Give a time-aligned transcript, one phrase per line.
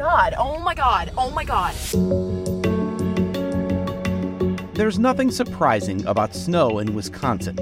[0.00, 1.74] Oh my god, oh my god, oh my god.
[4.74, 7.56] There's nothing surprising about snow in Wisconsin.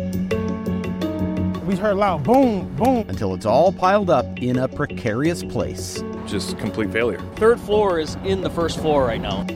[1.66, 3.06] We heard loud boom, boom.
[3.08, 6.02] Until it's all piled up in a precarious place.
[6.26, 7.20] Just complete failure.
[7.36, 9.46] Third floor is in the first floor right now.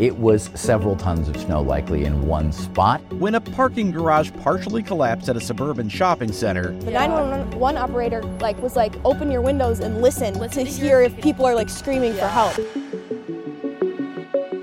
[0.00, 3.02] It was several tons of snow likely in one spot.
[3.12, 6.72] When a parking garage partially collapsed at a suburban shopping center.
[6.72, 11.14] The 911 operator like was like open your windows and listen, listen to hear if
[11.20, 12.22] people are like screaming yeah.
[12.22, 12.58] for help.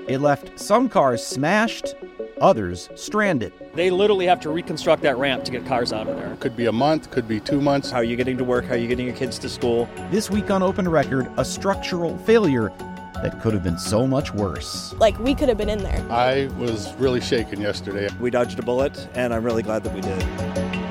[0.08, 1.94] It left some cars smashed,
[2.40, 3.52] others stranded.
[3.74, 6.34] They literally have to reconstruct that ramp to get cars out of there.
[6.40, 7.92] Could be a month, could be two months.
[7.92, 8.64] How are you getting to work?
[8.64, 9.88] How are you getting your kids to school?
[10.10, 12.72] This week on Open Record, a structural failure
[13.22, 14.94] that could have been so much worse.
[14.98, 16.04] Like, we could have been in there.
[16.10, 18.08] I was really shaken yesterday.
[18.20, 20.87] We dodged a bullet, and I'm really glad that we did.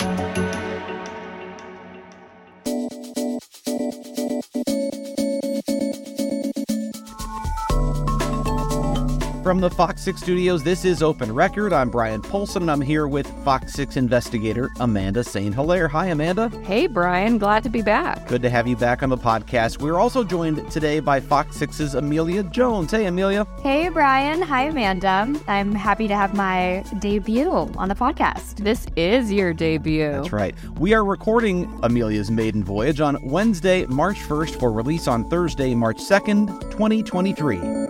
[9.47, 11.71] From the Fox 6 studios, this is Open Record.
[11.71, 15.55] I'm Brian Polcyn, and I'm here with Fox 6 investigator Amanda St.
[15.55, 15.87] Hilaire.
[15.87, 16.49] Hi, Amanda.
[16.65, 17.37] Hey, Brian.
[17.37, 18.27] Glad to be back.
[18.27, 19.79] Good to have you back on the podcast.
[19.81, 22.91] We're also joined today by Fox 6's Amelia Jones.
[22.91, 23.47] Hey, Amelia.
[23.63, 24.41] Hey, Brian.
[24.41, 25.33] Hi, Amanda.
[25.47, 28.57] I'm happy to have my debut on the podcast.
[28.65, 30.11] This is your debut.
[30.11, 30.55] That's right.
[30.77, 35.99] We are recording Amelia's maiden voyage on Wednesday, March 1st for release on Thursday, March
[35.99, 37.86] 2nd, 2023.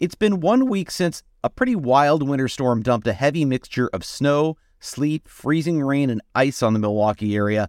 [0.00, 4.02] It's been one week since a pretty wild winter storm dumped a heavy mixture of
[4.02, 7.68] snow, sleet, freezing rain, and ice on the Milwaukee area.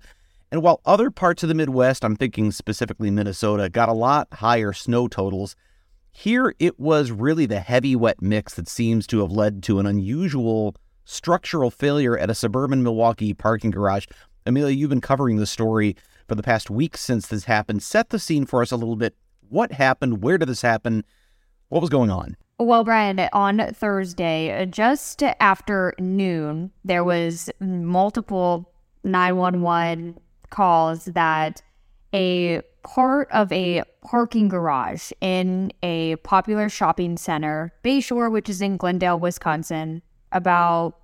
[0.49, 4.71] And while other parts of the Midwest, I'm thinking specifically Minnesota, got a lot higher
[4.71, 5.57] snow totals,
[6.09, 9.85] here it was really the heavy wet mix that seems to have led to an
[9.85, 14.05] unusual structural failure at a suburban Milwaukee parking garage.
[14.45, 15.97] Amelia, you've been covering the story
[16.29, 17.83] for the past week since this happened.
[17.83, 19.15] Set the scene for us a little bit.
[19.49, 20.23] What happened?
[20.23, 21.03] Where did this happen?
[21.71, 22.35] What was going on?
[22.59, 28.69] Well, Brian, on Thursday, just after noon, there was multiple
[29.05, 31.61] 911 calls that
[32.13, 38.75] a part of a parking garage in a popular shopping center, Bayshore, which is in
[38.75, 40.01] Glendale, Wisconsin,
[40.33, 40.97] about,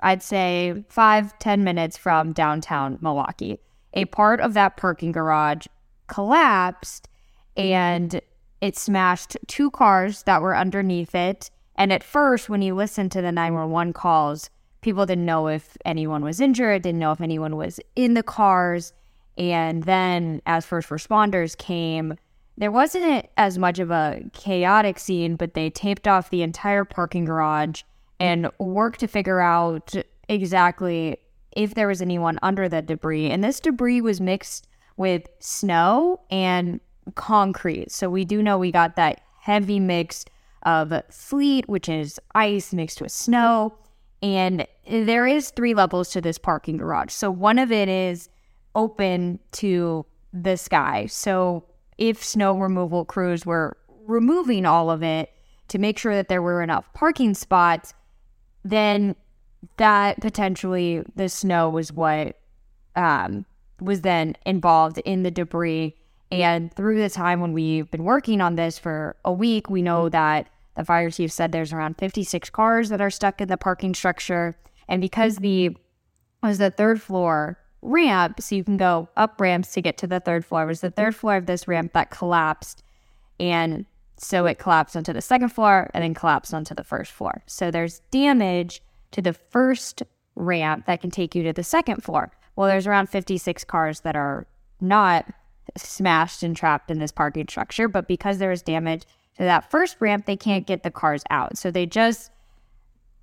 [0.00, 3.60] I'd say, five ten minutes from downtown Milwaukee.
[3.92, 5.66] A part of that parking garage
[6.06, 7.10] collapsed
[7.58, 8.22] and
[8.62, 11.50] it smashed two cars that were underneath it.
[11.74, 14.48] And at first, when you listened to the 911 calls,
[14.82, 18.92] people didn't know if anyone was injured, didn't know if anyone was in the cars.
[19.36, 22.14] And then, as first responders came,
[22.56, 27.24] there wasn't as much of a chaotic scene, but they taped off the entire parking
[27.24, 27.82] garage
[28.20, 29.92] and worked to figure out
[30.28, 31.16] exactly
[31.50, 33.28] if there was anyone under the debris.
[33.28, 36.78] And this debris was mixed with snow and
[37.14, 37.90] concrete.
[37.90, 40.24] So we do know we got that heavy mix
[40.62, 43.74] of sleet, which is ice mixed with snow.
[44.22, 47.12] And there is three levels to this parking garage.
[47.12, 48.28] So one of it is
[48.74, 51.06] open to the sky.
[51.06, 51.64] So
[51.98, 53.76] if snow removal crews were
[54.06, 55.30] removing all of it
[55.68, 57.94] to make sure that there were enough parking spots,
[58.64, 59.16] then
[59.76, 62.38] that potentially the snow was what
[62.96, 63.44] um,
[63.80, 65.96] was then involved in the debris
[66.32, 70.04] and through the time when we've been working on this for a week, we know
[70.04, 70.12] mm-hmm.
[70.12, 73.94] that the fire chief said there's around 56 cars that are stuck in the parking
[73.94, 74.56] structure.
[74.88, 76.46] And because the mm-hmm.
[76.46, 80.20] was the third floor ramp, so you can go up ramps to get to the
[80.20, 81.02] third floor, it was the mm-hmm.
[81.02, 82.82] third floor of this ramp that collapsed.
[83.38, 83.84] And
[84.16, 87.42] so it collapsed onto the second floor and then collapsed onto the first floor.
[87.46, 88.80] So there's damage
[89.10, 90.02] to the first
[90.34, 92.32] ramp that can take you to the second floor.
[92.56, 94.46] Well, there's around 56 cars that are
[94.80, 95.26] not
[95.76, 97.88] smashed and trapped in this parking structure.
[97.88, 99.02] But because there is damage
[99.36, 101.58] to that first ramp, they can't get the cars out.
[101.58, 102.30] So they just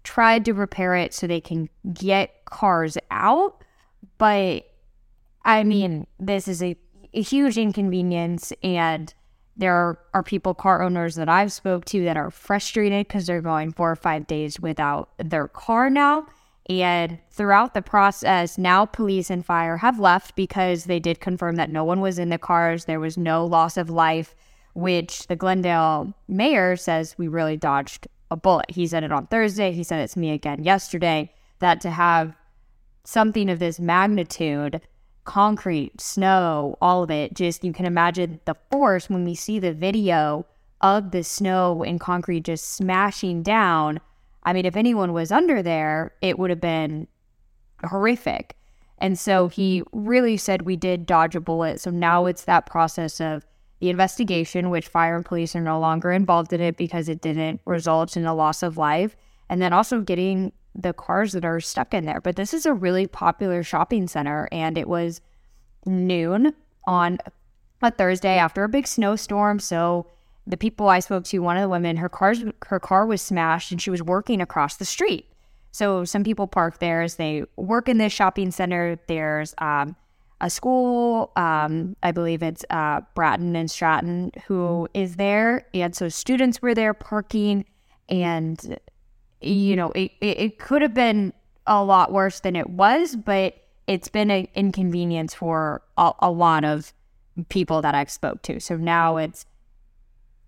[0.04, 3.64] tried to repair it so they can get cars out.
[4.18, 4.66] But
[5.44, 5.70] I hmm.
[5.70, 6.76] mean, this is a,
[7.14, 9.14] a huge inconvenience and
[9.60, 13.42] there are, are people car owners that i've spoke to that are frustrated because they're
[13.42, 16.26] going four or five days without their car now
[16.70, 21.72] and throughout the process, now police and fire have left because they did confirm that
[21.72, 22.86] no one was in the cars.
[22.86, 24.36] There was no loss of life
[24.74, 28.70] which the Glendale mayor says we really dodged a bullet.
[28.70, 29.72] He said it on Thursday.
[29.72, 32.36] He said it to me again yesterday that to have
[33.04, 34.80] something of this magnitude,
[35.24, 39.74] concrete, snow, all of it, just you can imagine the force when we see the
[39.74, 40.46] video
[40.82, 44.00] of the snow and concrete just smashing down.
[44.50, 47.08] I mean, if anyone was under there, it would have been
[47.86, 48.58] horrific.
[48.98, 50.08] And so he mm-hmm.
[50.08, 51.80] really said we did dodge a bullet.
[51.80, 53.46] So now it's that process of
[53.80, 57.62] the investigation, which fire and police are no longer involved in it because it didn't
[57.66, 59.16] result in a loss of life.
[59.50, 62.20] And then also getting the cars that are stuck in there.
[62.20, 65.22] But this is a really popular shopping center, and it was
[65.86, 66.56] noon
[66.88, 67.20] on
[67.84, 69.60] a Thursday after a big snowstorm.
[69.60, 70.08] So
[70.50, 73.72] the people I spoke to, one of the women, her car's her car was smashed,
[73.72, 75.28] and she was working across the street.
[75.72, 79.00] So some people park there as they work in this shopping center.
[79.08, 79.96] There's um,
[80.42, 86.10] a school, um, I believe it's uh, Bryant and Stratton, who is there, and so
[86.10, 87.66] students were there parking,
[88.10, 88.80] and
[89.42, 91.32] you know it, it, it could have been
[91.68, 93.56] a lot worse than it was, but
[93.86, 96.92] it's been an inconvenience for a, a lot of
[97.50, 98.60] people that I've spoke to.
[98.60, 99.46] So now it's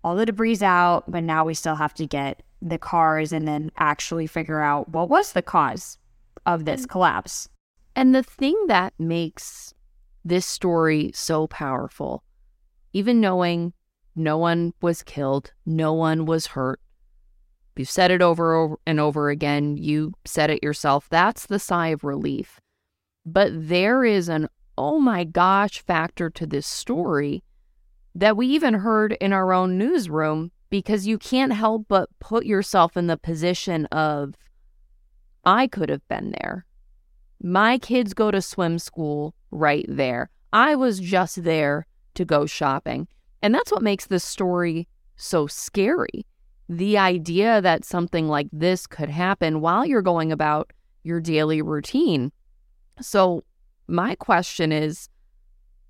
[0.04, 3.70] all the debris out, but now we still have to get the cars and then
[3.76, 5.98] actually figure out what was the cause
[6.46, 6.88] of this mm.
[6.88, 7.48] collapse.
[7.94, 9.74] And the thing that makes
[10.24, 12.22] this story so powerful,
[12.92, 13.72] even knowing
[14.14, 16.80] no one was killed, no one was hurt,
[17.76, 22.04] you've said it over and over again, you said it yourself, that's the sigh of
[22.04, 22.60] relief.
[23.24, 27.42] But there is an oh my gosh factor to this story
[28.14, 32.96] that we even heard in our own newsroom because you can't help but put yourself
[32.96, 34.34] in the position of,
[35.44, 36.66] I could have been there.
[37.42, 40.30] My kids go to swim school right there.
[40.52, 43.08] I was just there to go shopping.
[43.42, 46.26] And that's what makes this story so scary.
[46.68, 50.72] The idea that something like this could happen while you're going about
[51.02, 52.32] your daily routine.
[53.00, 53.42] So,
[53.88, 55.08] my question is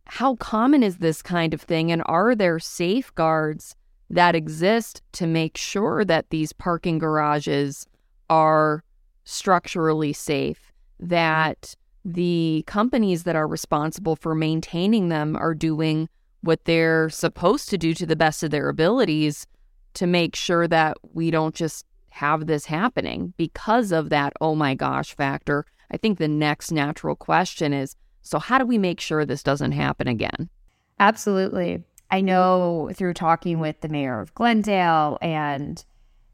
[0.06, 1.90] how common is this kind of thing?
[1.90, 3.74] And are there safeguards
[4.10, 7.86] that exist to make sure that these parking garages
[8.28, 8.84] are
[9.24, 16.08] structurally safe, that the companies that are responsible for maintaining them are doing
[16.42, 19.46] what they're supposed to do to the best of their abilities
[19.94, 24.74] to make sure that we don't just have this happening because of that oh my
[24.74, 25.64] gosh factor.
[25.90, 29.72] I think the next natural question is so, how do we make sure this doesn't
[29.72, 30.48] happen again?
[30.98, 31.82] Absolutely.
[32.10, 35.84] I know through talking with the mayor of Glendale and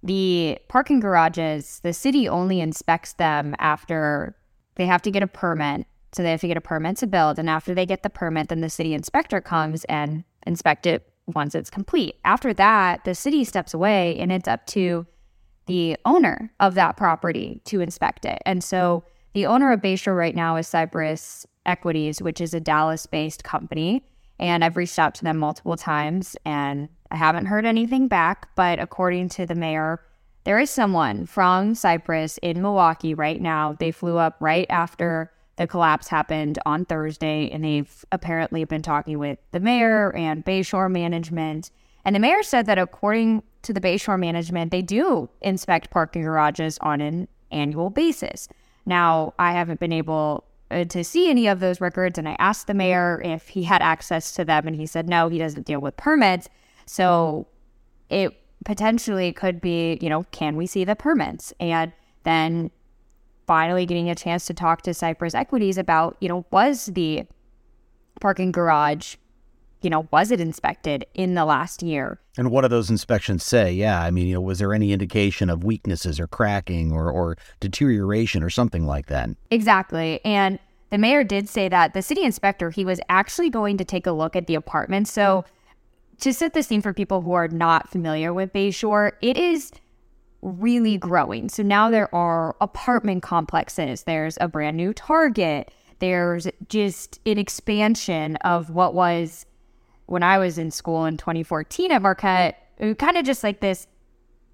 [0.02, 4.36] the parking garages, the city only inspects them after
[4.74, 5.86] they have to get a permit.
[6.12, 7.38] So they have to get a permit to build.
[7.38, 11.54] And after they get the permit, then the city inspector comes and inspect it once
[11.54, 12.16] it's complete.
[12.24, 15.06] After that, the city steps away and it's up to
[15.66, 18.38] the owner of that property to inspect it.
[18.46, 19.04] And so
[19.34, 24.04] the owner of Bayshore right now is Cypress Equities, which is a Dallas based company.
[24.38, 28.48] And I've reached out to them multiple times and I haven't heard anything back.
[28.54, 30.00] But according to the mayor,
[30.44, 33.76] there is someone from Cypress in Milwaukee right now.
[33.78, 39.18] They flew up right after the collapse happened on Thursday, and they've apparently been talking
[39.18, 41.72] with the mayor and Bayshore management.
[42.04, 46.78] And the mayor said that according to the Bayshore management, they do inspect parking garages
[46.80, 48.48] on an annual basis.
[48.88, 52.18] Now, I haven't been able uh, to see any of those records.
[52.18, 55.28] And I asked the mayor if he had access to them, and he said no,
[55.28, 56.48] he doesn't deal with permits.
[56.86, 57.46] So
[58.08, 61.52] it potentially could be, you know, can we see the permits?
[61.60, 61.92] And
[62.24, 62.70] then
[63.46, 67.24] finally getting a chance to talk to Cypress Equities about, you know, was the
[68.20, 69.16] parking garage
[69.80, 72.20] you know, was it inspected in the last year?
[72.36, 73.72] And what do those inspections say?
[73.72, 77.36] Yeah, I mean, you know, was there any indication of weaknesses or cracking or, or
[77.60, 79.30] deterioration or something like that?
[79.50, 80.20] Exactly.
[80.24, 80.58] And
[80.90, 84.12] the mayor did say that the city inspector, he was actually going to take a
[84.12, 85.06] look at the apartment.
[85.06, 85.44] So
[86.20, 89.70] to set the scene for people who are not familiar with Bayshore, it is
[90.42, 91.48] really growing.
[91.48, 94.04] So now there are apartment complexes.
[94.04, 95.70] There's a brand new Target.
[95.98, 99.46] There's just an expansion of what was
[100.08, 102.66] when I was in school in 2014 at Marquette,
[102.98, 103.86] kind of just like this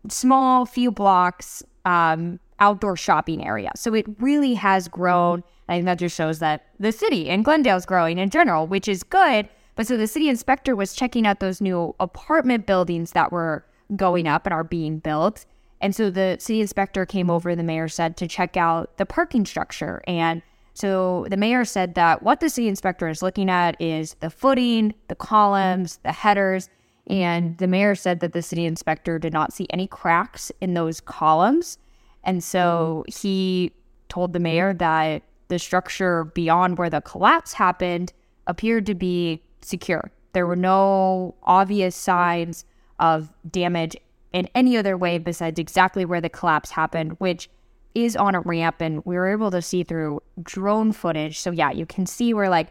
[0.09, 3.71] small few blocks um, outdoor shopping area.
[3.77, 5.43] So it really has grown.
[5.69, 8.89] I think that just shows that the city and Glendale is growing in general, which
[8.89, 9.49] is good.
[9.77, 13.65] But so the city inspector was checking out those new apartment buildings that were
[13.97, 15.47] going up and are being built.
[15.81, 19.45] And so the city inspector came over, the mayor said, to check out the parking
[19.45, 20.43] structure and
[20.75, 24.95] so the mayor said that what the city inspector is looking at is the footing,
[25.09, 26.69] the columns, the headers,
[27.07, 31.01] And the mayor said that the city inspector did not see any cracks in those
[31.01, 31.79] columns.
[32.23, 33.73] And so he
[34.09, 38.13] told the mayor that the structure beyond where the collapse happened
[38.47, 40.11] appeared to be secure.
[40.33, 42.65] There were no obvious signs
[42.99, 43.97] of damage
[44.33, 47.51] in any other way besides exactly where the collapse happened, which
[47.95, 48.81] is on a ramp.
[48.81, 51.39] And we were able to see through drone footage.
[51.39, 52.69] So, yeah, you can see where like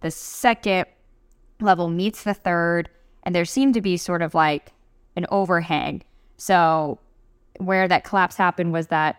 [0.00, 0.86] the second
[1.60, 2.88] level meets the third,
[3.22, 4.72] and there seemed to be sort of like
[5.16, 6.02] an overhang.
[6.36, 6.98] So,
[7.58, 9.16] where that collapse happened was that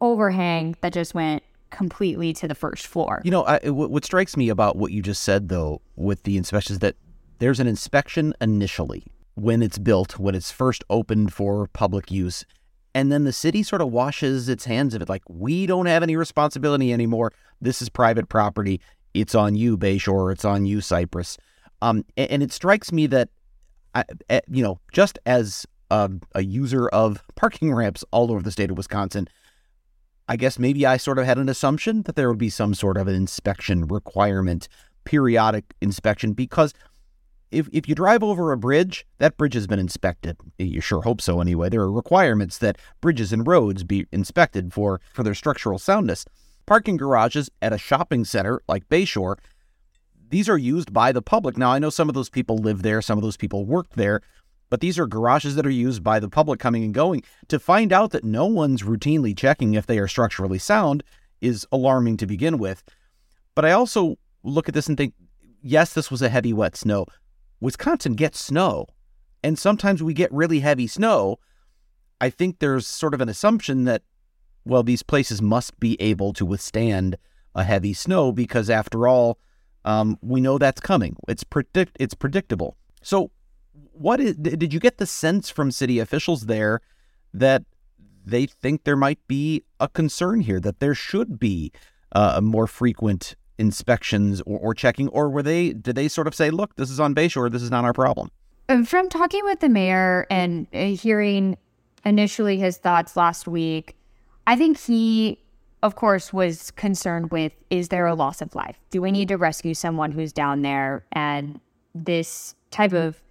[0.00, 3.20] overhang that just went completely to the first floor.
[3.24, 6.36] You know, I, what, what strikes me about what you just said, though, with the
[6.36, 6.96] inspections, is that
[7.38, 12.44] there's an inspection initially when it's built, when it's first opened for public use.
[12.98, 15.08] And then the city sort of washes its hands of it.
[15.08, 17.32] Like, we don't have any responsibility anymore.
[17.60, 18.80] This is private property.
[19.14, 20.32] It's on you, Bayshore.
[20.32, 21.38] It's on you, Cypress.
[21.80, 23.28] Um, and, and it strikes me that,
[23.94, 24.02] I,
[24.48, 28.76] you know, just as a, a user of parking ramps all over the state of
[28.76, 29.28] Wisconsin,
[30.26, 32.96] I guess maybe I sort of had an assumption that there would be some sort
[32.96, 34.66] of an inspection requirement,
[35.04, 36.74] periodic inspection, because
[37.50, 40.36] if, if you drive over a bridge, that bridge has been inspected.
[40.58, 41.68] You sure hope so anyway.
[41.68, 46.24] There are requirements that bridges and roads be inspected for, for their structural soundness.
[46.66, 49.36] Parking garages at a shopping center like Bayshore,
[50.30, 51.56] these are used by the public.
[51.56, 54.20] Now, I know some of those people live there, some of those people work there,
[54.68, 57.22] but these are garages that are used by the public coming and going.
[57.48, 61.02] To find out that no one's routinely checking if they are structurally sound
[61.40, 62.82] is alarming to begin with.
[63.54, 65.14] But I also look at this and think,
[65.62, 67.06] yes, this was a heavy, wet snow.
[67.60, 68.86] Wisconsin gets snow,
[69.42, 71.38] and sometimes we get really heavy snow.
[72.20, 74.02] I think there's sort of an assumption that,
[74.64, 77.16] well, these places must be able to withstand
[77.54, 79.38] a heavy snow because, after all,
[79.84, 81.16] um, we know that's coming.
[81.28, 82.76] It's predict it's predictable.
[83.02, 83.30] So
[83.92, 86.80] what is did you get the sense from city officials there
[87.32, 87.64] that
[88.24, 91.72] they think there might be a concern here that there should be
[92.12, 96.50] uh, more frequent inspections or, or, checking or were they did they sort of say
[96.50, 98.30] look this is on bayshore this is not our problem
[98.86, 101.56] from talking with the mayor and uh, hearing
[102.04, 103.96] initially his thoughts last week
[104.46, 105.38] i think he
[105.82, 108.78] of course was concerned with is there a loss of life?
[108.90, 111.04] Do we need to rescue someone who's down there?
[111.12, 111.60] And
[111.94, 113.22] this type of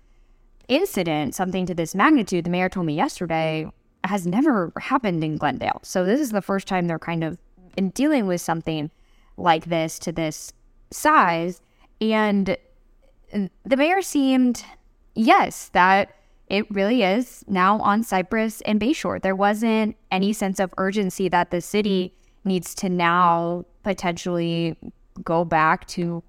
[0.67, 3.69] incident, something to this magnitude, the mayor told me yesterday,
[4.03, 5.79] has never happened in Glendale.
[5.83, 7.37] So this is the first time they're kind of
[7.75, 8.89] in dealing with something
[9.37, 10.51] like this to this
[10.91, 11.61] size.
[12.01, 12.57] And
[13.31, 14.63] the mayor seemed,
[15.15, 16.15] yes, that
[16.49, 19.21] it really is now on Cypress and Bayshore.
[19.21, 22.13] There wasn't any sense of urgency that the city
[22.45, 24.77] needs to now potentially
[25.23, 26.23] go back to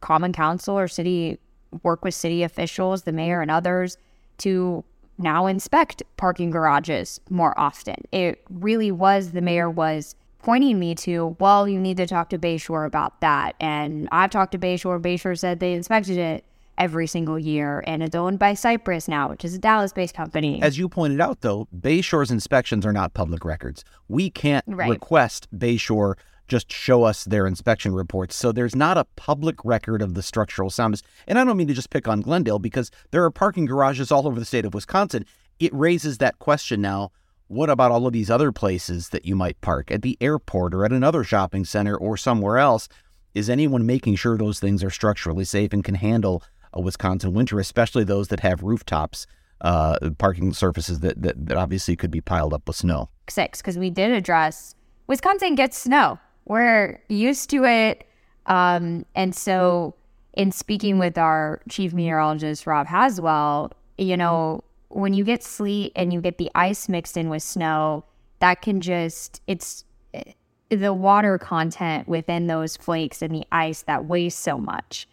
[0.00, 1.38] common council or city
[1.82, 3.98] work with city officials, the mayor, and others
[4.38, 4.84] to
[5.18, 7.96] now inspect parking garages more often.
[8.12, 12.38] It really was the mayor was pointing me to, well, you need to talk to
[12.38, 13.54] Bayshore about that.
[13.60, 15.00] And I've talked to Bayshore.
[15.00, 16.44] Bayshore said they inspected it
[16.78, 20.62] every single year, and it's owned by Cypress now, which is a Dallas based company.
[20.62, 23.84] As you pointed out, though, Bayshore's inspections are not public records.
[24.08, 24.88] We can't right.
[24.88, 26.14] request Bayshore
[26.46, 28.34] just show us their inspection reports.
[28.34, 31.02] So there's not a public record of the structural soundness.
[31.26, 34.26] And I don't mean to just pick on Glendale because there are parking garages all
[34.26, 35.26] over the state of Wisconsin.
[35.58, 37.10] It raises that question now.
[37.48, 40.84] What about all of these other places that you might park at the airport or
[40.84, 42.88] at another shopping center or somewhere else?
[43.34, 47.58] Is anyone making sure those things are structurally safe and can handle a Wisconsin winter,
[47.58, 49.26] especially those that have rooftops,
[49.60, 53.08] uh, parking surfaces that, that, that obviously could be piled up with snow?
[53.28, 54.74] Six, because we did address
[55.06, 58.08] Wisconsin gets snow we're used to it.
[58.46, 59.94] Um, and so,
[60.32, 66.12] in speaking with our chief meteorologist, Rob Haswell, you know, when you get sleet and
[66.12, 68.04] you get the ice mixed in with snow,
[68.40, 70.32] that can just, it's eh,
[70.70, 75.08] the water content within those flakes and the ice that weighs so much.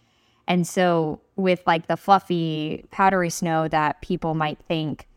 [0.48, 5.08] And so, with like the fluffy, powdery snow that people might think,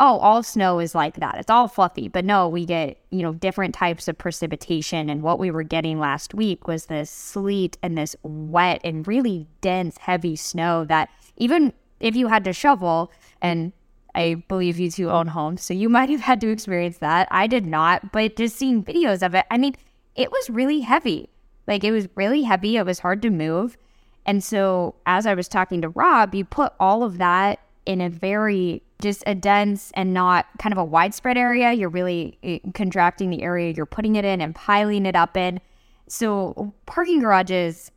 [0.00, 1.36] oh, all snow is like that.
[1.38, 2.06] It's all fluffy.
[2.08, 5.10] But no, we get, you know, different types of precipitation.
[5.10, 9.46] And what we were getting last week was this sleet and this wet and really
[9.60, 13.10] dense, heavy snow that even if you had to shovel,
[13.42, 13.72] and
[14.14, 17.28] I believe you two own homes, so you might have had to experience that.
[17.30, 19.76] I did not, but just seeing videos of it, I mean,
[20.16, 21.28] it was really heavy.
[21.66, 22.76] Like it was really heavy.
[22.76, 23.76] It was hard to move.
[24.26, 28.10] And so as I was talking to Rob, you put all of that in a
[28.10, 31.72] very just a dense and not kind of a widespread area.
[31.72, 35.60] You're really eh, contracting the area you're putting it in and piling it up in.
[36.08, 37.90] So, parking garages,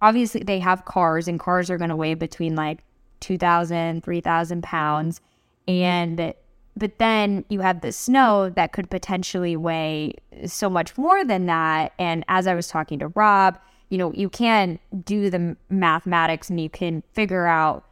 [0.00, 2.78] obviously, they have cars, and cars are going to weigh between like
[3.20, 5.20] 2,000, 3,000 pounds.
[5.68, 6.34] And
[6.76, 10.14] but then you have the snow that could potentially weigh
[10.46, 11.92] so much more than that.
[11.98, 13.58] And as I was talking to Rob,
[13.90, 17.84] you know, you can do the mathematics and you can figure out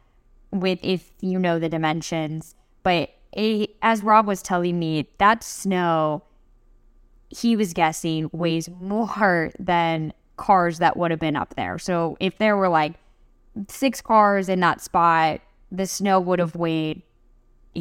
[0.51, 2.55] with if you know the dimensions.
[2.83, 6.23] But it, as Rob was telling me, that snow
[7.29, 11.77] he was guessing weighs more than cars that would have been up there.
[11.77, 12.93] So if there were like
[13.67, 15.41] six cars in that spot,
[15.71, 17.01] the snow would have weighed,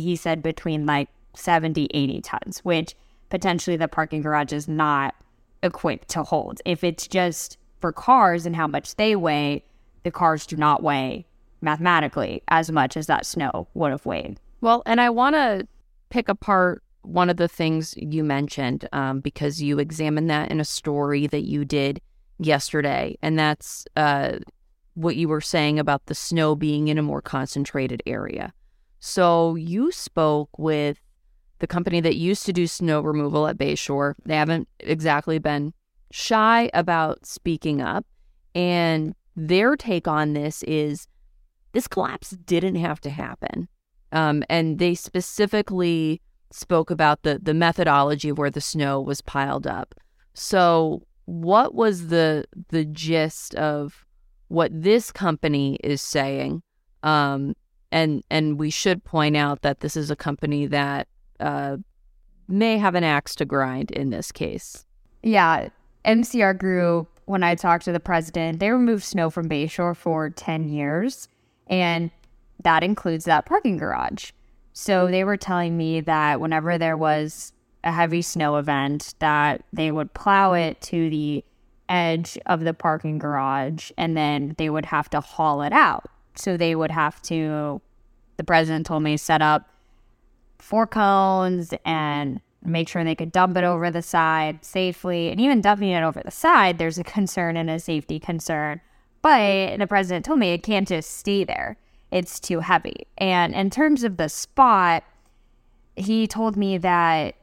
[0.00, 2.95] he said, between like 70, 80 tons, which
[3.29, 5.15] potentially the parking garage is not
[5.62, 6.61] equipped to hold.
[6.65, 9.65] If it's just for cars and how much they weigh,
[10.03, 11.26] the cars do not weigh
[11.61, 14.38] mathematically as much as that snow would have weighed.
[14.61, 15.67] Well, and I want to
[16.11, 20.65] pick apart one of the things you mentioned um, because you examined that in a
[20.65, 22.00] story that you did
[22.38, 24.38] yesterday, and that's uh,
[24.95, 28.53] what you were saying about the snow being in a more concentrated area.
[29.07, 31.01] So you spoke with
[31.61, 34.15] the company that used to do snow removal at Bayshore.
[34.25, 35.73] They haven't exactly been
[36.11, 38.05] shy about speaking up.
[38.53, 41.07] And their take on this is
[41.71, 43.69] this collapse didn't have to happen.
[44.11, 46.21] Um, and they specifically
[46.51, 49.95] spoke about the, the methodology of where the snow was piled up.
[50.35, 54.05] So, what was the the gist of
[54.49, 56.63] what this company is saying?
[57.05, 57.55] Um,
[57.97, 61.09] and and we should point out that this is a company that
[61.41, 61.79] uh,
[62.47, 64.85] may have an axe to grind in this case.
[65.23, 65.71] Yeah.
[66.05, 70.69] MCR Group, when I talked to the president, they removed snow from Bayshore for 10
[70.69, 71.26] years,
[71.67, 72.11] and
[72.62, 74.31] that includes that parking garage.
[74.75, 79.91] So they were telling me that whenever there was a heavy snow event, that they
[79.91, 81.45] would plow it to the
[81.88, 86.11] edge of the parking garage and then they would have to haul it out.
[86.37, 87.81] So they would have to,
[88.37, 89.69] the president told me, set up
[90.59, 95.30] four cones and make sure they could dump it over the side safely.
[95.30, 98.80] And even dumping it over the side, there's a concern and a safety concern.
[99.23, 101.76] But the president told me it can't just stay there,
[102.11, 103.06] it's too heavy.
[103.19, 105.04] And in terms of the spot,
[105.97, 107.34] he told me that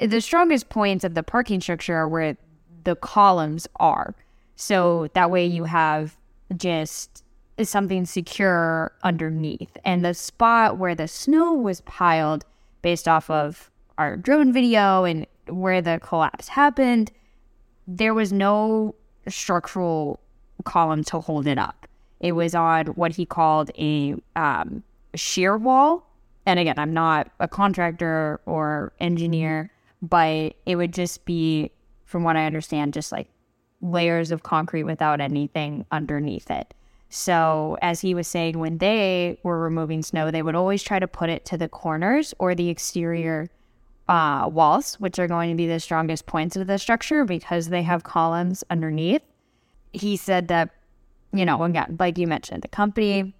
[0.00, 2.36] the strongest points of the parking structure are where
[2.84, 4.14] the columns are.
[4.56, 6.16] So that way you have
[6.56, 7.21] just
[7.68, 9.76] something secure underneath.
[9.84, 12.44] And the spot where the snow was piled
[12.82, 17.12] based off of our drone video and where the collapse happened,
[17.86, 18.94] there was no
[19.28, 20.20] structural
[20.64, 21.86] column to hold it up.
[22.20, 24.82] It was on what he called a um,
[25.14, 26.06] shear wall.
[26.46, 29.70] And again, I'm not a contractor or engineer,
[30.00, 31.70] but it would just be,
[32.04, 33.28] from what I understand, just like
[33.80, 36.74] layers of concrete without anything underneath it.
[37.14, 41.06] So, as he was saying, when they were removing snow, they would always try to
[41.06, 43.50] put it to the corners or the exterior
[44.08, 47.82] uh, walls, which are going to be the strongest points of the structure because they
[47.82, 49.20] have columns underneath.
[49.92, 50.70] He said that,
[51.34, 53.34] you know, again, like you mentioned, the company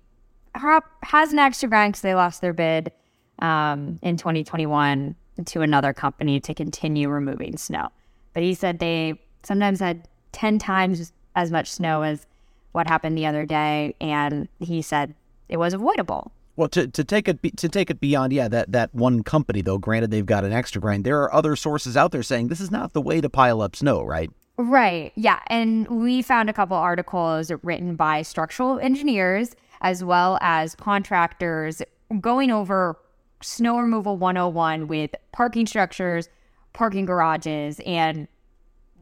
[0.54, 2.92] has an extra grind because they lost their bid
[3.38, 7.88] um, in 2021 to another company to continue removing snow.
[8.34, 12.26] But he said they sometimes had 10 times as much snow as
[12.72, 15.14] what happened the other day, and he said
[15.48, 16.32] it was avoidable.
[16.56, 19.78] Well, to, to take it to take it beyond, yeah, that that one company though.
[19.78, 21.04] Granted, they've got an extra grind.
[21.04, 23.74] There are other sources out there saying this is not the way to pile up
[23.74, 24.30] snow, right?
[24.58, 25.12] Right.
[25.14, 31.82] Yeah, and we found a couple articles written by structural engineers as well as contractors
[32.20, 32.96] going over
[33.42, 36.28] snow removal 101 with parking structures,
[36.72, 38.28] parking garages, and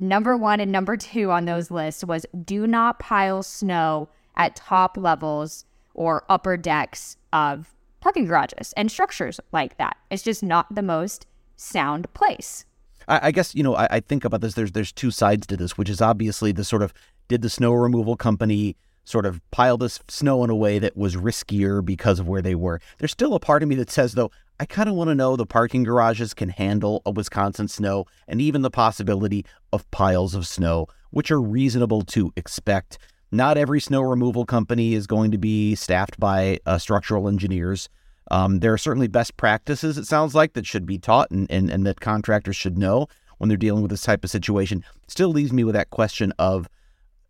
[0.00, 4.96] number one and number two on those lists was do not pile snow at top
[4.96, 9.96] levels or upper decks of parking garages and structures like that.
[10.10, 12.64] It's just not the most sound place.
[13.06, 14.54] I, I guess you know I, I, think about this.
[14.54, 16.94] There's there's two sides to this, which is obviously the sort of
[17.28, 21.16] did the snow removal company sort of pile this snow in a way that was
[21.16, 22.80] riskier because of where they were.
[22.98, 25.36] There's still a part of me that says though I kind of want to know
[25.36, 30.46] the parking garages can handle a Wisconsin snow and even the possibility of piles of
[30.46, 32.98] snow, which are reasonable to expect.
[33.32, 37.88] Not every snow removal company is going to be staffed by uh, structural engineers.
[38.30, 41.70] Um, there are certainly best practices, it sounds like, that should be taught and, and,
[41.70, 43.06] and that contractors should know
[43.38, 44.84] when they're dealing with this type of situation.
[45.08, 46.68] Still leaves me with that question of,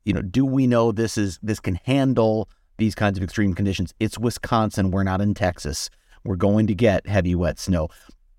[0.05, 3.95] you know, do we know this is this can handle these kinds of extreme conditions?
[4.01, 4.90] It's Wisconsin.
[4.90, 5.90] We're not in Texas
[6.25, 7.89] we're going to get heavy, wet snow.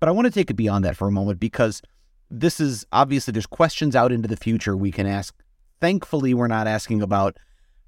[0.00, 1.82] But I want to take it beyond that for a moment because
[2.30, 5.34] this is obviously there's questions out into the future we can ask.
[5.80, 7.36] Thankfully, we're not asking about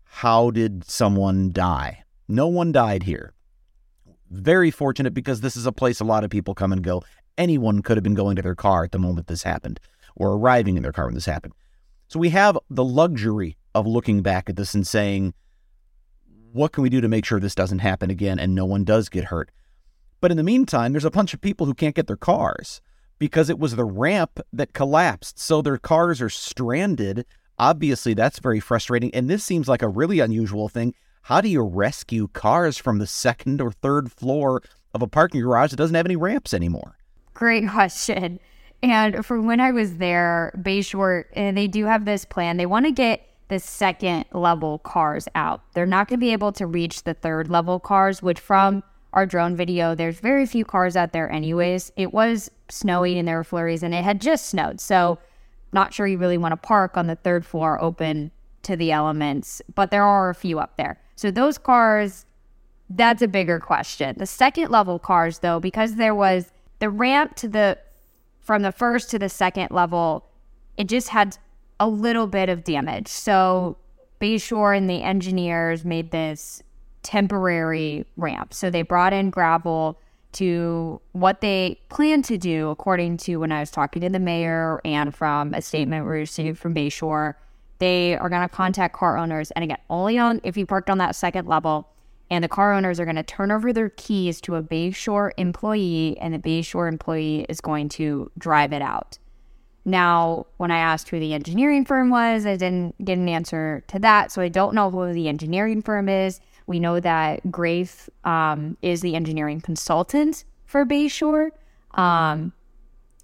[0.05, 2.05] how did someone die.
[2.29, 3.33] No one died here.
[4.31, 7.03] very fortunate because this is a place a lot of people come and go.
[7.39, 9.81] Anyone could have been going to their car at the moment this happened
[10.17, 11.55] or arriving in their car when this happened.
[12.09, 15.35] So we have the luxury of looking back at this and saying,
[16.53, 19.09] what can we do to make sure this doesn't happen again and no one does
[19.09, 19.51] get hurt?
[20.25, 22.81] But in the meantime, there's a bunch of people who can't get their cars
[23.19, 25.39] because it was the ramp that collapsed.
[25.39, 27.27] So their cars are stranded.
[27.59, 29.15] Obviously, that's very frustrating.
[29.15, 30.95] And this seems like a really unusual thing.
[31.25, 34.63] How do you rescue cars from the second or third floor
[34.95, 36.97] of a parking garage that doesn't have any ramps anymore?
[37.35, 38.41] Great question.
[38.83, 42.57] And from when I was there, Bayshore, eh, and they do have this plan.
[42.57, 45.61] They want to get the second level cars out.
[45.75, 48.83] They're not going to be able to reach the third level cars, which from
[49.15, 51.93] our drone video, there's very few cars out there, anyways.
[51.97, 54.81] It was snowing and there were flurries, and it had just snowed.
[54.81, 55.19] So,
[55.73, 58.31] not sure you really want to park on the third floor open
[58.65, 61.01] to the elements, but there are a few up there.
[61.17, 62.27] So, those cars,
[62.91, 64.17] that's a bigger question.
[64.19, 66.51] The second level cars, though, because there was
[66.81, 67.79] the ramp to the
[68.41, 70.27] from the first to the second level,
[70.77, 71.39] it just had
[71.81, 73.09] a little bit of damage.
[73.09, 73.79] So
[74.21, 76.63] Bayshore and the engineers made this
[77.05, 78.53] temporary ramp.
[78.53, 80.01] So they brought in gravel
[80.33, 84.81] to what they plan to do, according to when I was talking to the mayor
[84.85, 87.35] and from a statement we received from Bayshore.
[87.79, 90.99] They are going to contact car owners, and again, only on if you parked on
[90.99, 91.89] that second level.
[92.31, 96.17] And the car owners are going to turn over their keys to a Bayshore employee,
[96.19, 99.19] and the Bayshore employee is going to drive it out.
[99.85, 103.99] Now, when I asked who the engineering firm was, I didn't get an answer to
[103.99, 104.33] that.
[104.33, 106.41] So I don't know who the engineering firm is.
[106.67, 111.51] We know that GRAEF um, is the engineering consultant for Bayshore.
[111.93, 112.53] Um,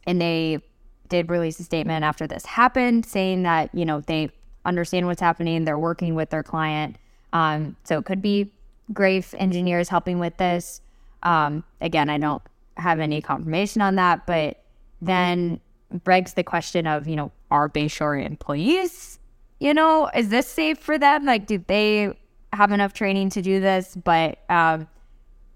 [0.06, 0.60] and they
[1.08, 4.30] did release a statement after this happened saying that, you know, they
[4.64, 5.64] understand what's happening.
[5.64, 6.96] They're working with their client.
[7.32, 8.52] Um, so it could be
[8.92, 10.80] GRAEF engineers helping with this.
[11.22, 12.42] Um, again, I don't
[12.76, 14.62] have any confirmation on that, but
[15.00, 15.60] then
[16.04, 19.18] begs the question of, you know, are Bayshore employees?
[19.58, 21.24] You know, is this safe for them?
[21.24, 22.14] Like, do they
[22.52, 23.96] have enough training to do this?
[23.96, 24.88] But um,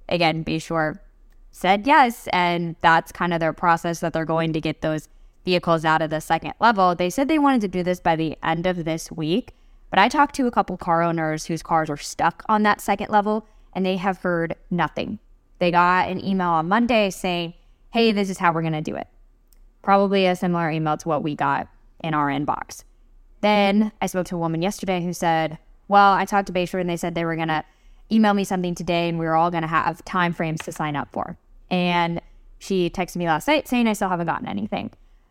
[0.08, 1.00] again, sure.
[1.50, 5.08] said yes, and that's kind of their process that they're going to get those
[5.44, 6.94] vehicles out of the second level.
[6.94, 9.52] They said they wanted to do this by the end of this week,
[9.90, 13.10] but I talked to a couple car owners whose cars are stuck on that second
[13.10, 15.18] level, and they have heard nothing.
[15.58, 17.54] They got an email on Monday saying,
[17.92, 19.08] "Hey, this is how we're going to do it."
[19.84, 21.68] probably a similar email to what we got
[22.02, 22.82] in our inbox.
[23.42, 26.88] Then I spoke to a woman yesterday who said, Well, I talked to Bayshore and
[26.88, 27.64] they said they were going to
[28.10, 30.96] email me something today and we were all going to have time frames to sign
[30.96, 31.36] up for.
[31.70, 32.20] And
[32.58, 34.90] she texted me last night saying I still haven't gotten anything.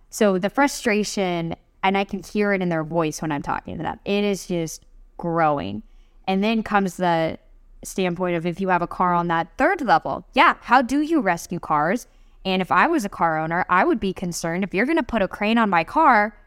[0.09, 3.83] So the frustration, and I can hear it in their voice when I'm talking to
[3.83, 4.85] them, it is just
[5.17, 5.83] growing.
[6.27, 7.39] And then comes the
[7.83, 11.19] standpoint of if you have a car on that third level, yeah, how do you
[11.19, 12.07] rescue cars?
[12.45, 15.03] And if I was a car owner, I would be concerned if you're going to
[15.03, 16.37] put a crane on my car,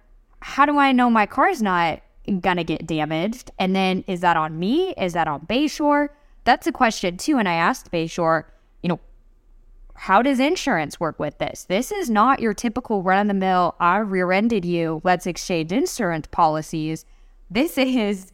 [0.40, 3.50] how do I know my car's not to get damaged?
[3.58, 4.94] And then is that on me?
[4.98, 6.08] Is that on Bayshore?
[6.44, 7.38] That's a question too.
[7.38, 8.44] And I asked Bayshore,
[8.82, 9.00] you know,
[9.94, 11.64] how does insurance work with this?
[11.64, 15.72] This is not your typical run of the mill, I rear ended you, let's exchange
[15.72, 17.04] insurance policies.
[17.50, 18.30] This is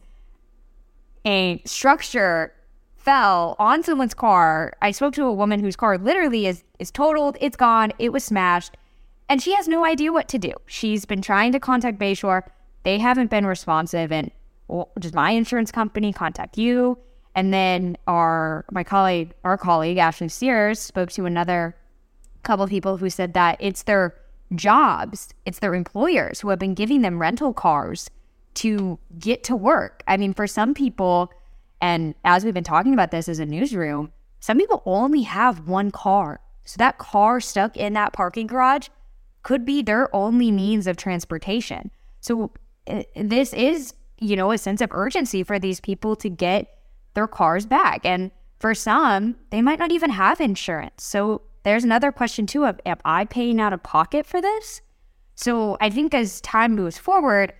[1.25, 2.53] a structure
[2.97, 4.73] fell on someone's car.
[4.81, 8.23] I spoke to a woman whose car literally is is totaled, it's gone, it was
[8.23, 8.75] smashed,
[9.29, 10.53] and she has no idea what to do.
[10.65, 12.43] She's been trying to contact Bayshore.
[12.83, 14.31] They haven't been responsive and
[14.67, 16.97] well, does my insurance company contact you?
[17.35, 21.75] And then our my colleague, our colleague Ashley Sears spoke to another
[22.43, 24.15] couple of people who said that it's their
[24.55, 28.09] jobs, it's their employers who have been giving them rental cars
[28.55, 30.03] to get to work.
[30.07, 31.31] I mean, for some people,
[31.81, 35.89] and as we've been talking about this as a newsroom, some people only have one
[35.89, 36.41] car.
[36.65, 38.89] So that car stuck in that parking garage
[39.41, 41.91] could be their only means of transportation.
[42.21, 42.51] So
[43.15, 46.67] this is, you know, a sense of urgency for these people to get
[47.13, 48.05] their cars back.
[48.05, 51.03] And for some, they might not even have insurance.
[51.03, 54.81] So there's another question too of am I paying out of pocket for this?
[55.35, 57.53] So I think as time moves forward,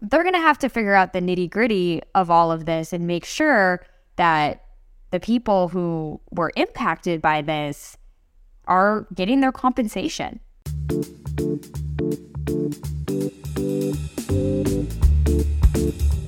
[0.00, 3.06] they're going to have to figure out the nitty gritty of all of this and
[3.06, 3.84] make sure
[4.16, 4.64] that
[5.10, 7.96] the people who were impacted by this
[8.66, 10.40] are getting their compensation.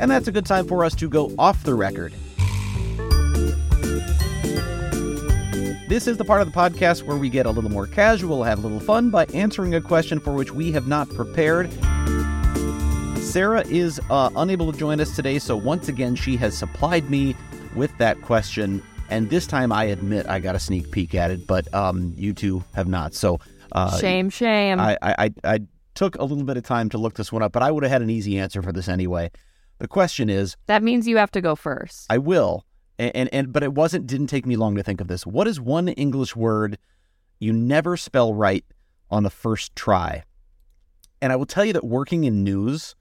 [0.00, 2.12] And that's a good time for us to go off the record.
[5.88, 8.59] This is the part of the podcast where we get a little more casual, have
[8.59, 11.70] a little fun by answering a question for which we have not prepared.
[13.18, 17.37] Sarah is uh, unable to join us today, so once again, she has supplied me
[17.76, 18.83] with that question.
[19.11, 22.33] And this time, I admit I got a sneak peek at it, but um, you
[22.33, 23.14] two have not.
[23.14, 23.38] So
[23.72, 24.81] uh, shame, shame.
[24.81, 25.61] I, I, I, I
[25.94, 27.92] took a little bit of time to look this one up, but I would have
[27.92, 29.31] had an easy answer for this anyway.
[29.78, 32.07] The question is, that means you have to go first.
[32.09, 32.64] I will,
[32.98, 34.07] and, and and but it wasn't.
[34.07, 35.26] Didn't take me long to think of this.
[35.26, 36.78] What is one English word
[37.40, 38.64] you never spell right
[39.11, 40.22] on the first try?
[41.20, 42.94] And I will tell you that working in news,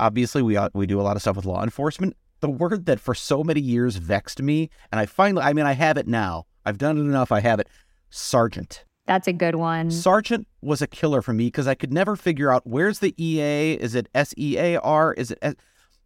[0.00, 2.16] obviously we we do a lot of stuff with law enforcement.
[2.40, 5.72] The word that for so many years vexed me, and I finally, I mean, I
[5.72, 6.46] have it now.
[6.64, 7.32] I've done it enough.
[7.32, 7.68] I have it.
[8.10, 8.84] Sergeant.
[9.06, 9.90] That's a good one.
[9.90, 13.74] Sergeant was a killer for me because I could never figure out where's the EA.
[13.74, 15.12] Is it S E A R?
[15.14, 15.54] Is it S-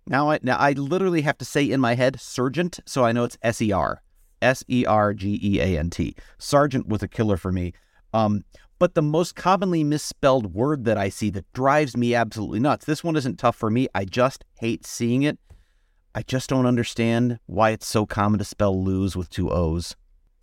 [0.06, 0.30] now?
[0.30, 3.38] I now I literally have to say in my head sergeant, so I know it's
[3.42, 4.02] S E R,
[4.42, 6.16] S E R G E A N T.
[6.38, 7.72] Sergeant was a killer for me.
[8.12, 8.44] Um,
[8.80, 12.84] but the most commonly misspelled word that I see that drives me absolutely nuts.
[12.84, 13.88] This one isn't tough for me.
[13.94, 15.38] I just hate seeing it.
[16.14, 19.94] I just don't understand why it's so common to spell lose with two O's.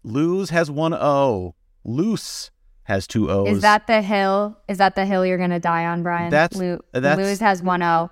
[0.04, 1.56] Lose has one O.
[1.86, 2.52] Loose
[2.84, 3.58] has two O's.
[3.58, 4.58] Is that the hill?
[4.68, 6.30] Is that the hill you're gonna die on, Brian?
[6.30, 8.10] That's- Lo- that's- Lose has one O.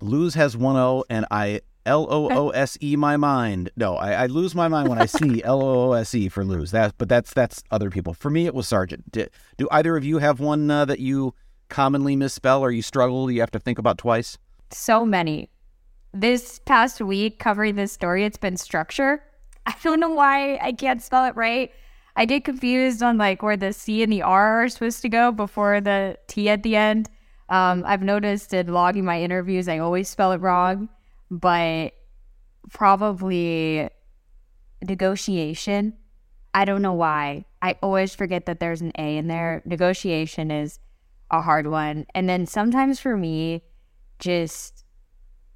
[0.00, 3.70] Lose has one O, and I L O O S E my mind.
[3.76, 6.44] No, I, I lose my mind when I see L O O S E for
[6.44, 6.70] lose.
[6.70, 8.14] That, but that's that's other people.
[8.14, 9.10] For me, it was Sergeant.
[9.10, 11.34] Do, do either of you have one uh, that you
[11.68, 13.30] commonly misspell or you struggle?
[13.30, 14.38] You have to think about twice.
[14.70, 15.48] So many.
[16.14, 19.22] This past week covering this story, it's been structure.
[19.66, 21.70] I don't know why I can't spell it right.
[22.18, 25.30] I get confused on like where the C and the R are supposed to go
[25.30, 27.08] before the T at the end.
[27.48, 30.88] Um, I've noticed in logging my interviews, I always spell it wrong,
[31.30, 31.92] but
[32.72, 33.88] probably
[34.82, 35.94] negotiation.
[36.52, 37.44] I don't know why.
[37.62, 39.62] I always forget that there's an A in there.
[39.64, 40.80] Negotiation is
[41.30, 42.04] a hard one.
[42.16, 43.62] And then sometimes for me,
[44.18, 44.84] just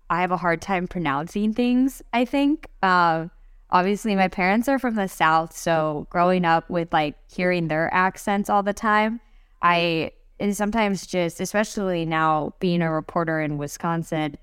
[0.09, 2.68] I have a hard time pronouncing things, I think.
[2.81, 3.27] Uh,
[3.73, 5.57] obviously, my parents are from the South.
[5.57, 9.21] So growing up with like hearing their accents all the time,
[9.63, 14.37] I and sometimes just, especially now being a reporter in Wisconsin,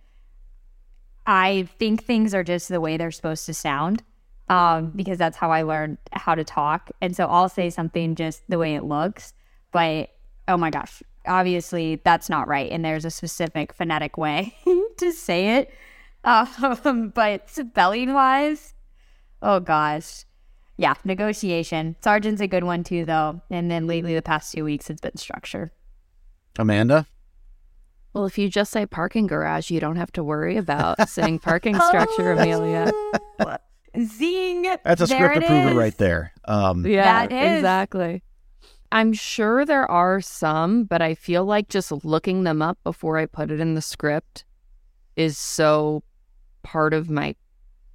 [1.26, 4.04] I think things are just the way they're supposed to sound
[4.48, 6.90] um, because that's how I learned how to talk.
[7.02, 9.34] And so I'll say something just the way it looks.
[9.72, 10.10] But
[10.48, 12.72] oh my gosh, obviously that's not right.
[12.72, 14.56] And there's a specific phonetic way
[14.98, 15.74] to say it.
[16.22, 18.74] Um, but spelling wise,
[19.42, 20.26] oh gosh.
[20.78, 21.98] Yeah, negotiation.
[22.02, 23.42] Sergeant's a good one too, though.
[23.50, 25.72] And then lately, the past two weeks, it's been structure.
[26.58, 27.06] Amanda?
[28.14, 31.76] Well, if you just say parking garage, you don't have to worry about saying parking
[31.80, 32.92] structure, Amelia.
[34.04, 34.62] Zing.
[34.84, 35.76] That's a There script approver is.
[35.76, 36.34] right there.
[36.46, 38.24] Um, Yeah, That is- exactly.
[38.92, 43.28] I'm sure there are some, but I feel like just looking them up before I
[43.28, 44.46] put it in the script
[45.16, 46.02] is so
[46.64, 47.36] part of my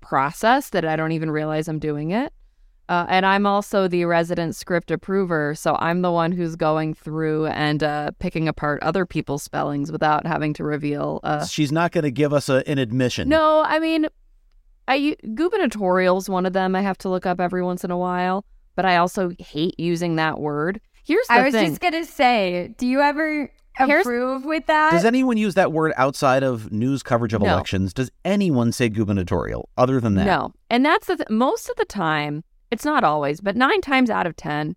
[0.04, 2.32] process that I don't even realize I'm doing it.
[2.86, 7.46] Uh, and I'm also the resident script approver, so I'm the one who's going through
[7.46, 11.20] and uh, picking apart other people's spellings without having to reveal.
[11.24, 13.30] Uh, She's not going to give us a, an admission.
[13.30, 14.06] no, I mean,
[14.86, 16.76] I gubernatorial's one of them.
[16.76, 18.44] I have to look up every once in a while,
[18.76, 20.78] but I also hate using that word.
[21.04, 21.68] Here's the I was thing.
[21.70, 24.92] just gonna say, do you ever Here's- approve with that?
[24.92, 27.48] Does anyone use that word outside of news coverage of No.
[27.52, 27.92] elections?
[27.92, 30.26] Does anyone say gubernatorial other than that?
[30.26, 30.52] No.
[30.70, 34.26] And that's the th- most of the time, it's not always, but nine times out
[34.26, 34.76] of 10,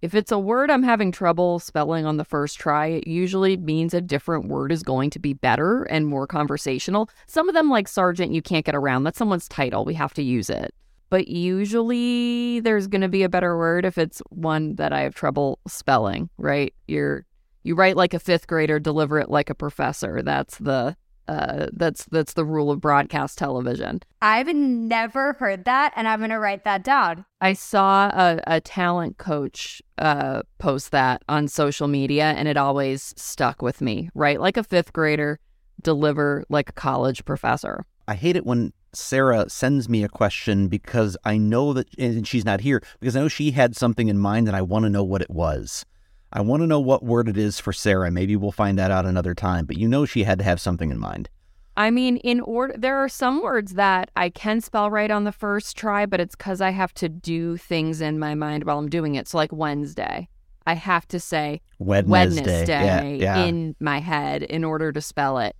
[0.00, 3.92] if it's a word I'm having trouble spelling on the first try, it usually means
[3.92, 7.10] a different word is going to be better and more conversational.
[7.26, 9.02] Some of them, like Sergeant, you can't get around.
[9.02, 9.84] That's someone's title.
[9.84, 10.72] We have to use it.
[11.10, 15.14] But usually there's going to be a better word if it's one that I have
[15.14, 16.74] trouble spelling, right?
[16.86, 17.24] You're
[17.62, 20.22] you write like a fifth grader, deliver it like a professor.
[20.22, 20.96] That's the
[21.28, 24.00] uh, that's that's the rule of broadcast television.
[24.22, 27.26] I've never heard that, and I'm gonna write that down.
[27.40, 33.12] I saw a, a talent coach uh, post that on social media, and it always
[33.16, 34.08] stuck with me.
[34.14, 35.38] Right, like a fifth grader,
[35.82, 37.84] deliver like a college professor.
[38.06, 42.46] I hate it when Sarah sends me a question because I know that, and she's
[42.46, 45.04] not here, because I know she had something in mind and I want to know
[45.04, 45.84] what it was.
[46.32, 48.10] I want to know what word it is for Sarah.
[48.10, 50.90] Maybe we'll find that out another time, but you know she had to have something
[50.90, 51.28] in mind.
[51.76, 55.32] I mean, in order, there are some words that I can spell right on the
[55.32, 58.88] first try, but it's because I have to do things in my mind while I'm
[58.88, 59.28] doing it.
[59.28, 60.28] So, like Wednesday,
[60.66, 62.10] I have to say Wednesday.
[62.10, 63.44] Wednesday Yeah, yeah.
[63.44, 65.54] in my head in order to spell it.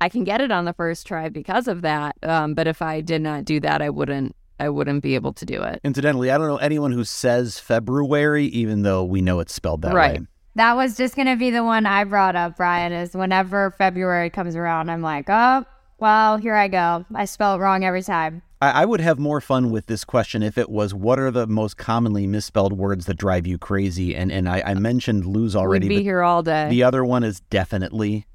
[0.00, 2.16] I can get it on the first try because of that.
[2.22, 4.36] Um, but if I did not do that, I wouldn't.
[4.62, 5.80] I wouldn't be able to do it.
[5.82, 9.92] Incidentally, I don't know anyone who says February, even though we know it's spelled that
[9.92, 10.20] Right.
[10.20, 10.26] way.
[10.54, 12.92] That was just gonna be the one I brought up, Brian.
[12.92, 15.64] Is whenever February comes around, I'm like, oh,
[15.98, 17.04] well, here I go.
[17.14, 18.42] I spell it wrong every time.
[18.60, 21.48] I, I would have more fun with this question if it was what are the
[21.48, 24.14] most commonly misspelled words that drive you crazy?
[24.14, 25.88] And and I, I mentioned lose already.
[25.88, 26.68] We'd be here all day.
[26.68, 28.26] The other one is definitely,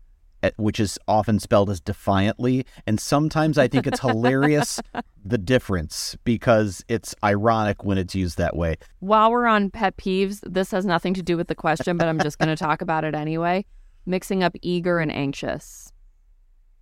[0.58, 2.66] which is often spelled as defiantly.
[2.86, 4.80] And sometimes I think it's hilarious
[5.26, 8.78] the difference because it's ironic when it's used that way.
[9.00, 12.20] While we're on pet peeves, this has nothing to do with the question, but I'm
[12.20, 13.66] just going to talk about it anyway.
[14.06, 15.92] Mixing up eager and anxious.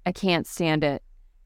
[0.05, 1.01] I can't stand it.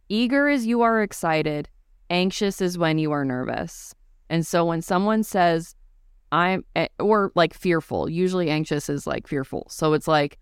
[0.09, 1.69] Eager is you are excited,
[2.09, 3.93] anxious is when you are nervous.
[4.29, 5.75] And so when someone says,
[6.31, 9.67] I'm, eh, or like fearful, usually anxious is like fearful.
[9.69, 10.37] So it's like,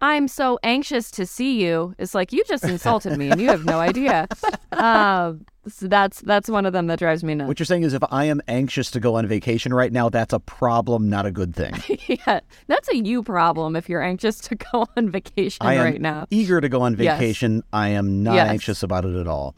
[0.00, 1.94] I'm so anxious to see you.
[1.98, 4.28] It's like you just insulted me and you have no idea.
[4.72, 7.48] Um, so that's that's one of them that drives me nuts.
[7.48, 10.32] What you're saying is if I am anxious to go on vacation right now, that's
[10.32, 11.74] a problem, not a good thing.
[12.26, 16.00] yeah, that's a you problem if you're anxious to go on vacation I am right
[16.00, 16.26] now.
[16.30, 17.18] eager to go on Yes.
[17.18, 17.62] vacation.
[17.72, 18.50] I am not Yes.
[18.50, 19.56] anxious about it at all.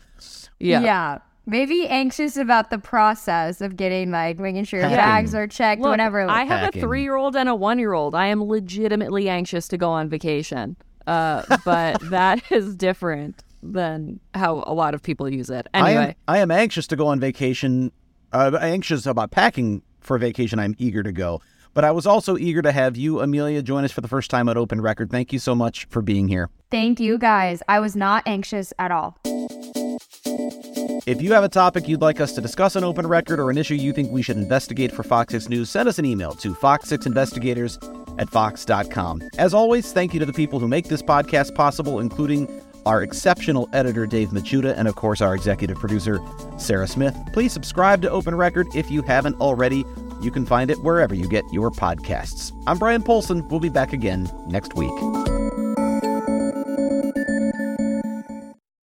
[0.61, 0.81] Yeah.
[0.81, 1.19] Yeah.
[1.49, 5.05] Maybe anxious about the process of getting like making sure your Packing.
[5.05, 6.21] bags are checked, Look, whatever.
[6.29, 6.83] I have Packing.
[6.83, 8.15] a three year old and a one year old.
[8.15, 10.77] I am legitimately anxious to go on vacation.
[11.07, 15.67] Uh, but that is different than how a lot of people use it.
[15.73, 17.93] I am, Anyway, I am anxious to go on vacation.
[18.31, 20.59] Uh, anxious about packing for vacation.
[20.59, 21.41] I'm eager to go.
[21.73, 24.51] But I was also eager to have you, Amelia, join us for the first time
[24.51, 25.11] at Open Record.
[25.11, 26.51] Thank you so much for being here.
[26.71, 27.63] Thank you guys.
[27.69, 29.17] I was not anxious at all.
[31.09, 33.57] If you have a topic you'd like us to discuss on Open Record or an
[33.57, 36.55] issue you think we should investigate for Fox 6 News, send us an email to
[36.55, 37.79] fox6investigators
[38.19, 39.23] at fox.com.
[39.39, 42.47] As always, thank you to the people who make this podcast possible, including
[42.85, 46.21] our exceptional editor, Dave Machuda, and of course, our executive producer,
[46.59, 47.17] Sarah Smith.
[47.33, 49.87] Please subscribe to Open Record if you haven't already.
[50.21, 52.53] You can find it wherever you get your podcasts.
[52.67, 53.49] I'm Bryan Polcyn.
[53.49, 54.93] We'll be back again next week.